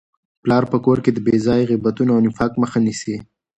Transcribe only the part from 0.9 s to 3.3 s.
کي د بې ځایه غیبتونو او نفاق مخه نیسي.